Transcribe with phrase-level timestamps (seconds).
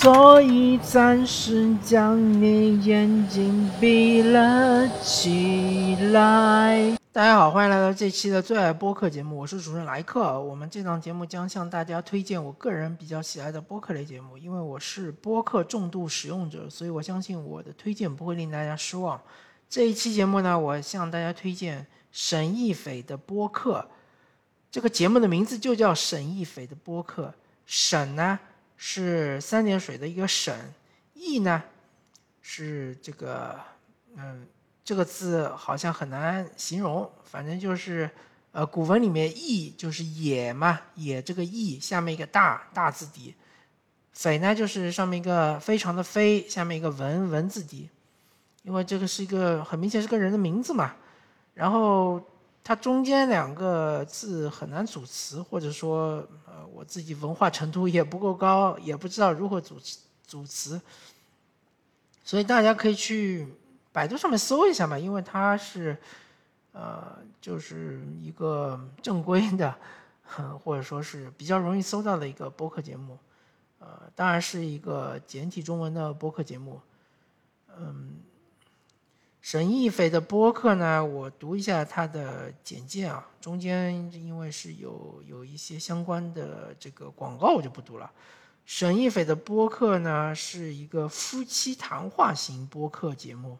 [0.00, 6.96] 所以暂时将你眼睛闭了起来。
[7.10, 10.40] 大家好，欢迎来到这期的最爱播客节目，我是主持人莱克。
[10.40, 19.20] 我们这档节目将向大家推荐我个人比较喜爱的播客类节目，因为我是播客重度使用者，所以我相信我的推荐不会令大家失望。
[19.68, 23.84] 这一期节目呢，我向大家推荐沈亦斐的播客。
[24.70, 27.34] 这个节目的名字就叫沈亦斐的播客。
[27.66, 28.38] 沈呢
[28.78, 30.72] 是三点水的一个沈，
[31.12, 31.62] 亦呢
[32.40, 33.60] 是这个
[34.16, 34.46] 嗯。
[34.84, 38.08] 这个字好像很难形容，反正就是，
[38.52, 43.34] 呃，古文里面“翼”就是野嘛，野这个“翼”下面一个大大字底
[44.12, 47.90] ，“匪”呢就是上面一个非常的“非”，下面一个文文字底，
[48.62, 50.94] 因为这个是一个很明显是个人的名字嘛，
[51.52, 52.18] 然后
[52.68, 59.76] 它中间两个字很难组词，或者说，呃，我自己文化程度也不够高，也不知道如何组
[60.26, 60.78] 组词，
[62.22, 63.48] 所以大家可以去。
[63.90, 65.96] 百度上面搜一下嘛，因为它是，
[66.72, 69.74] 呃，就是一个正规的，
[70.62, 73.18] 或者说是比较容易搜到的一个播客节目，
[73.78, 76.78] 呃，当然是一个简体中文的播客节目。
[77.78, 78.10] 嗯，
[79.40, 88.10] 沈亦斐的播客呢，我读一下他的简介啊，中间因为是有有一些相关的这个广告，我就不读了。
[88.66, 93.56] 沈亦斐的播客呢，是一个夫妻谈话型播客节目。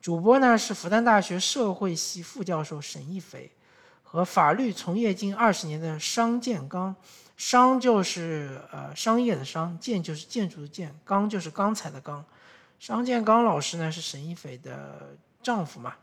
[0.00, 3.50] 主播呢是复旦大学社会系副教授沈亦斐，
[4.04, 6.94] 和法律从业近二十年的商建刚，
[7.36, 12.24] 商就是呃商业的商，建就是建筑的建，刚就是刚才的刚，
[12.82, 15.94] 商建刚老师呢是沈亦斐的丈夫嘛，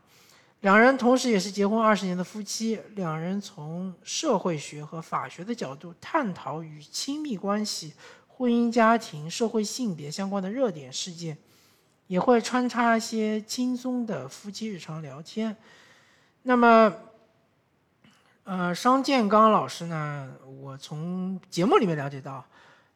[0.60, 7.92] 两人同时也是结婚二十年的夫妻，两人从社会学和法学的角度探讨与亲密关系、
[8.28, 11.36] 婚姻家庭、社会性别相关的热点事件。
[12.06, 15.54] 也会穿插一些轻松的夫妻日常聊天。
[16.44, 16.92] 那么，
[18.44, 22.42] 呃，商建刚老师呢，我从节目里面了解到，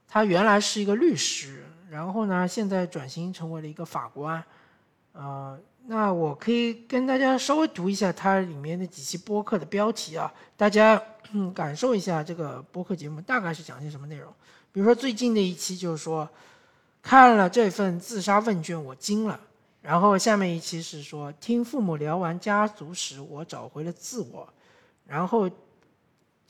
[0.08, 4.42] 他原来是一个律师，然后呢，现在转型成为了一个法官。
[5.12, 5.56] 呃，
[5.86, 11.00] 那我可以跟大家稍微读一下它里面的几期播客的标题啊，大家
[11.54, 14.32] 感受一下这个播客节目大概是讲些什么内容。
[14.72, 16.28] 比如说最近的一期就是说。
[17.06, 19.38] 看了这份自杀问卷，我惊了。
[19.82, 24.48] 然后下面一期是说，听父母聊完家族史，我找回了自我。
[25.06, 25.46] 然后，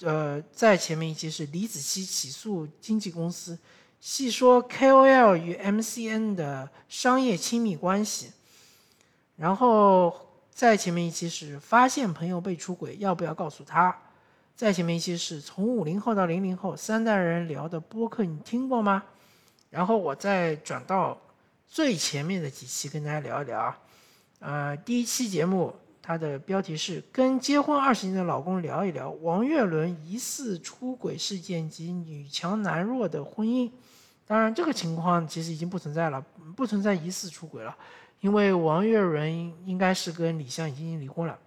[0.02, 3.58] 呃，在前面一期是李子柒起诉经纪公司，
[4.06, 8.32] 细说 KOL 与 MCN 的商业亲密关系。
[9.36, 10.14] 然后
[10.50, 13.96] 再前面一期是发现朋友被出轨，要不要告诉他？
[14.54, 19.02] 再前面一期是从五零后到零零后三代人聊的播客，你听过吗？
[19.70, 21.18] 然后我再转到
[21.66, 23.78] 最前面的几期跟大家聊一聊啊，
[24.40, 33.72] 呃，第一期节目它的标题是跟结婚二十年的老公聊一聊王岳伦疑似出轨事件及女强男弱的婚姻。
[34.26, 36.24] 当然，这个情况其实已经不存在了，
[36.56, 37.76] 不存在疑似出轨了，
[38.20, 39.30] 因为王岳伦
[39.66, 41.38] 应该是跟李湘已经离婚了。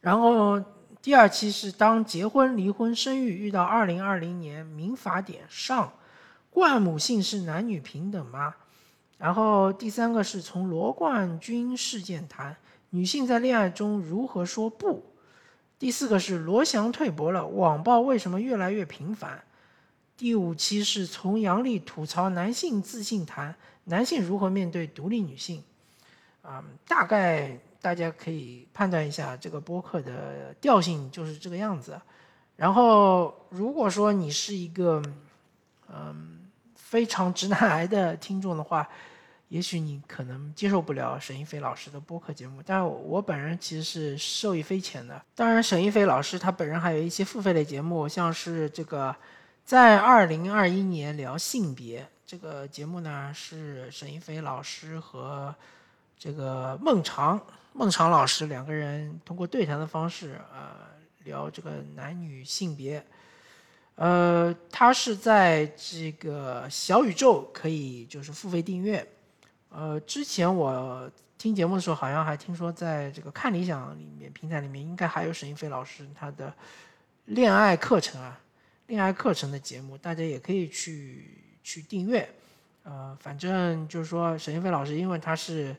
[0.00, 0.62] 然后
[1.02, 5.92] 第二期是当结婚、离婚、生育遇到二零二零年民法典上。
[6.50, 8.54] 冠母姓氏男女平等吗？
[9.18, 12.56] 然后第三个是从罗冠军事件谈
[12.90, 15.04] 女性在恋爱中如何说不。
[15.78, 19.42] 第四个是罗翔退博了，网暴为什么越来越频繁？
[20.16, 23.54] 第五期是从杨笠吐槽男性自信谈
[23.84, 25.62] 男性如何面对独立女性。
[26.42, 32.00] 啊，大概大家可以判断一下这个播客的调性就是这个样子。
[32.56, 35.02] 然后如果说你是一个，
[35.88, 36.34] 嗯。
[36.88, 38.88] 非常直男癌的听众的话，
[39.48, 45.20] 也许你可能接受不了沈一飞老师的播客节目，但是我本人其实是受益匪浅的。
[45.34, 49.14] 当然，沈一飞老师他本人还有一些付费类节目，像是这个
[49.66, 55.52] 在二零二一年聊性别这个节目呢，是沈一飞老师和
[56.16, 60.70] 这个孟尝孟尝老师两个人通过对谈的方式，呃，
[61.24, 63.04] 聊这个男女性别。
[63.96, 69.04] 呃，他是在这个小宇宙可以就是付费订阅。
[69.70, 76.54] 呃，之前我听节目的时候，好像还听说在这个看理想里面平台里面，应该还有沈一飞老师他的
[77.24, 78.38] 恋爱课程啊，
[78.86, 82.28] 恋爱课程的节目，大家也可以去去订阅。
[82.82, 85.76] 呃，反正就是说沈一飞老师，因为他是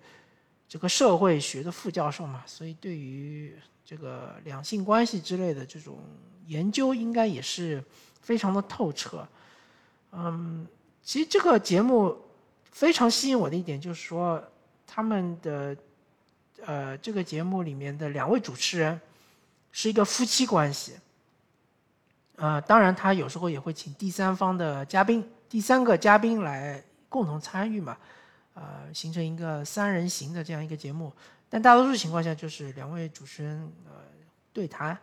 [0.67, 3.55] 这个社会学的副教授嘛，所以对于
[3.85, 5.99] 这个两性关系之类的这种
[6.47, 7.83] 研究，应该也是。
[8.19, 9.25] 非常的透彻，
[10.11, 10.67] 嗯，
[11.01, 12.13] 其实这个节目
[12.69, 14.43] 非常吸引我的一点就是说，
[14.85, 15.77] 他们的
[16.65, 18.99] 呃这个节目里面的两位主持人
[19.71, 20.95] 是一个夫妻关系。
[22.37, 27.97] 呃，当然他有时候也会请第三方的嘉宾，第三个嘉宾来共同参与嘛，
[28.53, 31.11] 呃，形成一个三人行的这样一个节目。
[31.49, 33.91] 但大多数情况下就是两位主持人呃
[34.53, 34.97] 对谈。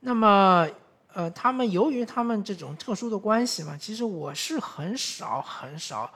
[0.00, 0.68] 那么
[1.12, 6.12] 呃，他们由于他们这种特殊的关系嘛，其实我是很少很少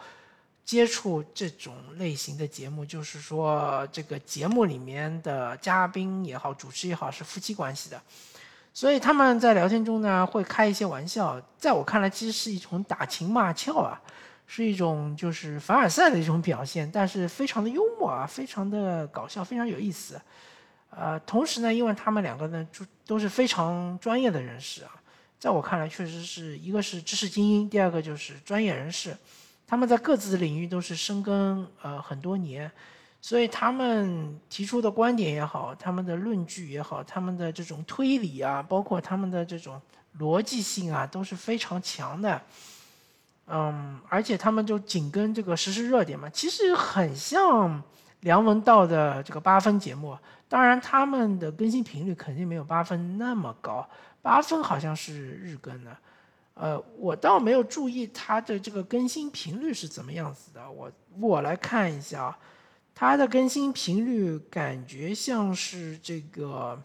[0.65, 8.03] 接触这种类型的节目，就是说这个节目里面的嘉宾也好，主持也好是夫妻关系的。
[8.77, 13.99] 所以他们在聊天中呢，会开一些玩笑，在我看来，其实是一种打情骂俏啊，
[14.47, 20.21] 是一种就是凡尔赛的一种表现，但是非常的幽默啊，非常的搞笑，非常有意思。
[20.91, 24.91] 呃，同时呢，因为他们两个呢，就都是非常专业的人士啊，
[25.39, 29.17] 在我看来，确实是一个是知识精英，第二个就是专业人士，
[29.67, 32.71] 他们在各自的领域都是深耕呃很多年。
[33.21, 39.81] 所以他们提出的观点也好，他们的论据也好，他们的这种推理啊，包括他们的这种
[40.21, 42.41] 逻辑性啊，都是非常强的。
[43.49, 47.83] 嗯，而且他们就紧跟这个时事热点嘛，其实很像
[48.21, 50.17] 梁文道的这个八分节目。
[50.49, 53.89] 当然，他们的更新频率肯定没有八分那么高，
[54.23, 55.97] 八分好像是日更的。
[56.55, 60.71] 呃，我倒没有注意他的这个更新频率是怎么样子的。
[60.71, 60.91] 我
[61.21, 62.39] 我来看一下啊。
[62.99, 66.83] 它的更新频率感觉像是这个，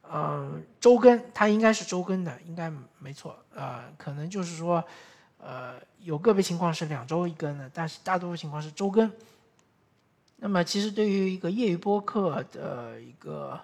[0.00, 0.50] 呃，
[0.80, 3.36] 周更，它应该是周更的，应该没错。
[3.54, 4.82] 呃，可能就是说，
[5.36, 9.12] 呃，有个别情况是两周一更的，但是大多数情况是周更。
[10.36, 13.60] 那么，其实对于一个业余播客的一个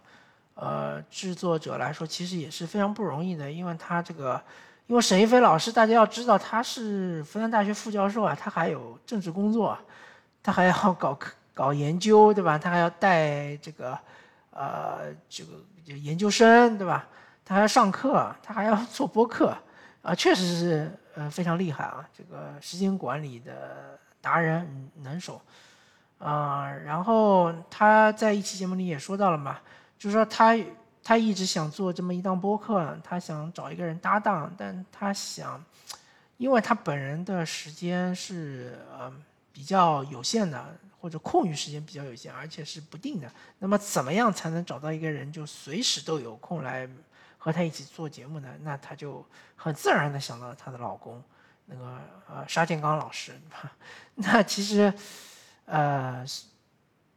[0.52, 4.38] 呃制作者来说，其实也是非常不容易的，因为他这个，
[4.86, 9.78] 因为沈一飞老师，大家要知道他是复旦大学副教授啊，他还有政治工作，
[10.42, 11.32] 他还要搞课。
[11.60, 12.56] 搞研究对吧？
[12.56, 13.98] 他还要带这个，
[14.50, 15.50] 呃，这个
[15.92, 17.06] 研究生对吧？
[17.44, 19.54] 他还要上课，他还要做播客，
[20.00, 25.38] 啊，确实是呃非常厉害啊，这个时间管理的达人能手，
[26.18, 29.58] 啊，然后他在一期节目里也说到了嘛，
[29.98, 30.56] 就是说他
[31.04, 35.62] 他一直想做这么一档播客，他想找一个人搭档，但他想，
[36.38, 39.12] 因为他本人的时间是呃
[39.52, 40.74] 比较有限的。
[41.00, 43.32] 或者空余时间比较有限，而且是不定的。
[43.58, 46.86] 那么，怎么样才能找到一个人，就随时都有空来
[47.38, 48.48] 和他一起做节目呢？
[48.62, 49.24] 那他就
[49.56, 51.22] 很自然的想到了她的老公，
[51.64, 51.98] 那个
[52.28, 53.32] 呃沙建刚老师。
[54.16, 54.92] 那其实，
[55.64, 56.22] 呃，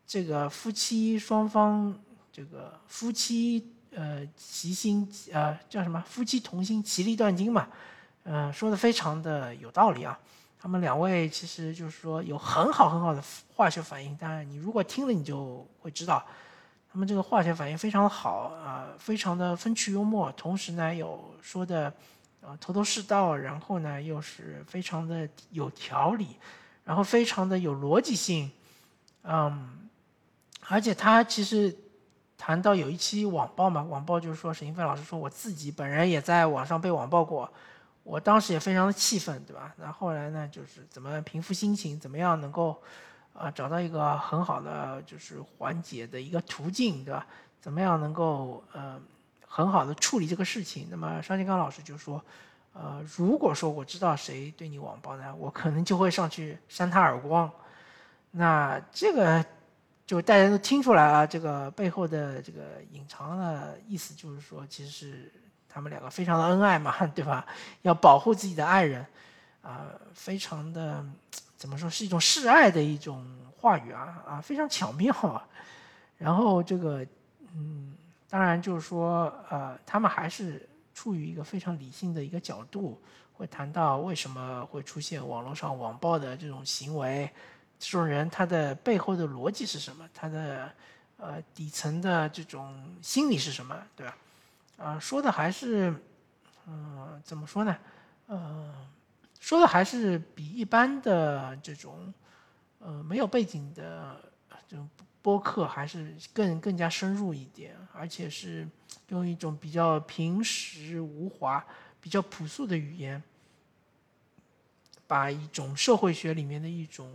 [0.08, 1.94] 这个夫妻双方，
[2.32, 6.02] 这个夫妻呃齐心呃叫什么？
[6.08, 7.68] 夫妻同心，其利断金嘛。
[8.24, 10.18] 嗯，说的非常的有道理啊。
[10.63, 13.22] 他们两位其实就是说有很好很好的
[13.53, 16.25] 化学反应，当然你如果听了你就会知道，
[16.89, 21.93] 他们这个化学反应非常好啊，非常的风趣幽默，同时呢有说的
[22.39, 26.38] 呃头头是道，然后呢又是非常的有条理，
[26.86, 28.50] 然后非常的有逻辑性，
[29.24, 29.89] 嗯，
[30.70, 31.75] 而且他其实
[32.38, 37.51] 谈到有一期网暴嘛，网暴就是说沈一飞老师说我自己本人也在网上被网暴过。
[38.03, 39.74] 我当时也非常的气愤，对吧？
[39.77, 42.81] 那后来呢，就是怎么平复心情，怎么样能够，
[43.33, 47.25] 啊，找到一个很好的就是缓解的一个途径，对吧？
[47.62, 49.00] 怎么样能够呃
[49.48, 50.88] 很好的处理这个事情？
[50.91, 52.22] 那么商金刚老师就说，
[52.74, 57.50] 呃，如果说我知道谁对你网暴呢，我可能就会上去扇他耳光。
[58.31, 59.45] 那这个
[60.05, 65.31] 就大家都听出来啊，这个背后的这个隐藏的意思就是说，其实是。
[65.74, 67.46] 他们两个非常的恩爱嘛， 对吧？
[67.82, 69.03] 要保护自己的爱人，
[69.63, 71.03] 啊，非常的
[71.58, 73.25] 怎么说是一种示爱的一种
[73.60, 75.48] 话语啊啊，非常巧妙啊。
[76.20, 77.03] 然后这个，
[77.56, 77.96] 嗯，
[78.30, 83.01] 当然就是说，呃，他们还是处于一个非常理性的一个角度，
[83.34, 87.27] 会谈到为什么会出现网络上网暴的这种行为，
[87.80, 90.08] 这种人他的背后的逻辑是什么？
[90.13, 90.72] 他的
[91.18, 93.75] 呃底层的这种心理是什么？
[93.96, 94.15] 对吧？
[94.77, 95.94] 啊，说的还是，
[96.68, 97.77] 嗯，怎么说呢？
[98.27, 98.74] 呃，
[99.39, 102.13] 说的还是比一般的这种，
[102.80, 104.20] 呃，没有背景的
[104.68, 104.89] 这种
[105.22, 108.68] 播客还是更更加深入一点，而且是
[109.10, 111.63] 用一种比较平实无华、
[112.01, 113.22] 比较朴素的语言，
[115.08, 117.13] 把一种社会学里面的一种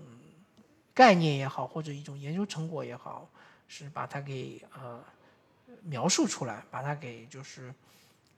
[0.94, 3.28] 概念也好，或者一种研究成果也好，
[3.66, 5.04] 是把它给呃。
[5.84, 7.72] 描述出来，把它给就是，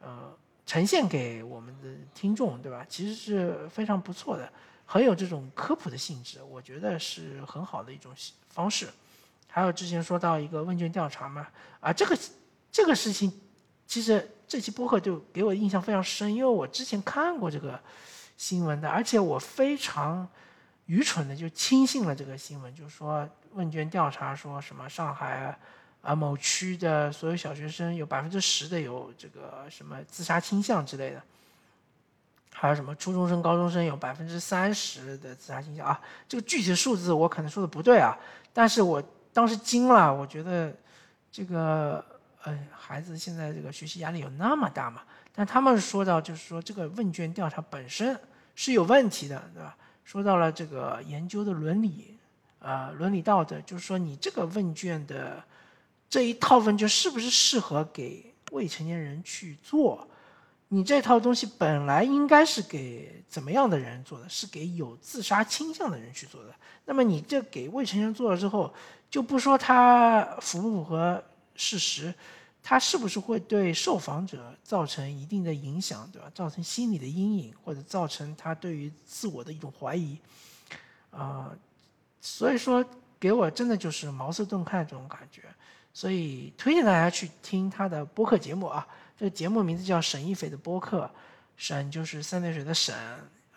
[0.01, 0.33] 呃，
[0.67, 2.85] 呈现给我们的听众，对吧？
[2.89, 4.53] 其实是非常不错的，
[4.87, 8.13] 很有这种科普的性质，我觉得是很好的一种
[8.49, 8.89] 方式。
[9.49, 11.47] 还有之前说到一个问卷调查嘛，
[11.81, 12.17] 啊，这个
[12.71, 13.33] 这个事情，
[13.87, 17.81] 其实这期播客就给我印象非常深，因为我之前看过这个
[18.37, 20.29] 新闻的，而且我非常
[20.87, 25.59] 愚蠢的就轻信了这个新闻，就是说问卷调查说什么上海
[26.03, 31.23] 啊某区的所有小学生有百分之十的有这个什么自杀倾向之类的，
[32.53, 38.17] 还有什么初中生、高中生有百分之三十的自杀倾向啊，这个具体的数字我可能说的不对啊，
[38.53, 39.03] 但是我。
[39.33, 40.75] 当时惊了，我觉得
[41.31, 42.05] 这个
[42.43, 45.03] 呃孩子现在这个学习压力有那么大嘛？
[45.33, 48.19] 但他们说到就是说这个问卷调查本身
[48.57, 49.77] 是有问题的，对吧？
[50.05, 52.19] 说到了这个研究的伦理，
[52.59, 55.41] 呃伦理道德，就是说你这个问卷的
[56.11, 60.07] 这一套问卷是不是适合给未成年人去做？
[60.73, 64.29] 你这套东西本来应该是给怎么样的人做的？
[64.29, 66.55] 是给有自杀倾向的人去做的。
[66.85, 68.73] 那么你这给未成年人做了之后，
[69.09, 71.23] 就不说它符不符合
[71.55, 72.13] 事实，
[72.63, 76.31] 它是不是会对受访者造成一定的影响，对吧？
[76.35, 80.19] 造成心理的阴影，或者造成他对于自我的一种怀疑，
[81.11, 81.51] 啊，
[82.21, 82.85] 所以说
[83.21, 85.43] 给我真的就是茅塞顿开这种感觉。
[85.93, 88.85] 所以推荐大家去听他的播客节目啊。
[89.19, 91.11] 这个节目名字叫沈一斐的播客，
[91.55, 92.97] 沈就是三点水的沈，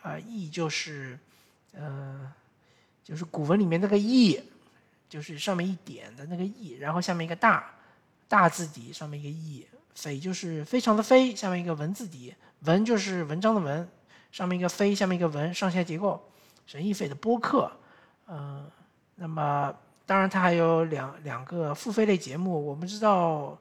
[0.01, 1.17] 啊，易就是，
[1.72, 2.29] 呃，
[3.01, 4.38] 就是古文里面那个易，
[5.08, 7.74] 就是上面一点的那个易，然后下面一个大，
[8.27, 9.65] 大字底上面一个易，
[9.96, 13.88] 斐就是非常的非，下面一个文字底，文就是文章的文，
[14.34, 16.29] 上面一个非，下面一个文，上下结构，
[16.67, 17.72] 沈一斐的播客，
[18.27, 18.70] 嗯，
[19.15, 19.74] 那么
[20.05, 23.58] 当然他还有两两个付费类节目，我不知道。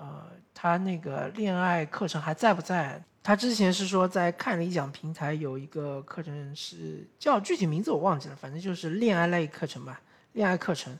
[0.00, 3.02] 呃，他那个恋爱课程还在不在？
[3.20, 10.00] 他之前是说在看理想平台有一个课程是叫具体名字我忘记了，反正就是恋爱类课程吧，
[10.34, 10.96] 恋爱课程。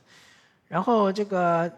[0.67, 1.71] 然后这个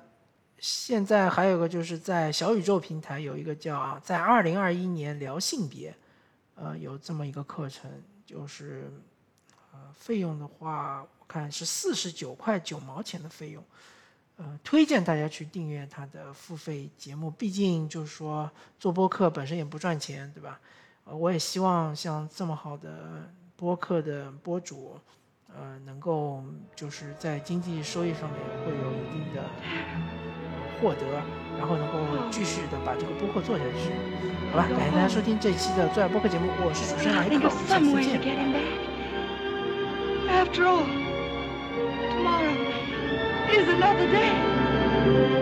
[0.57, 5.93] 现在还有个就是在小宇宙平台有一个叫在二零二一年聊性别，
[6.55, 7.87] 呃，有这么一个课程，
[8.25, 8.91] 就是
[9.97, 13.63] 费用的话，我看是四十九块九毛钱的费用。
[14.37, 20.59] 呃，推荐大家去订阅他的付费节目，毕竟就是说做播客本身也不赚钱，对吧？
[21.03, 24.99] 呃，我也希望像这么好的播客的播主，
[25.53, 26.43] 呃，能够
[26.75, 29.43] 就是在经济收益上面会有一定的
[30.81, 31.05] 获得，
[31.59, 31.99] 然后能够
[32.31, 33.91] 继续的把这个播客做下去。
[34.51, 38.90] 好吧，感谢大家收听这期的最爱播客节目，我是主持人来客，下次见。
[40.29, 40.85] After all,
[42.11, 42.55] tomorrow
[43.51, 45.40] is another day.